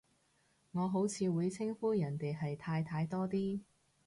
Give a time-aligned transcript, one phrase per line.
[0.71, 3.59] 我好似會稱呼人哋係太太多啲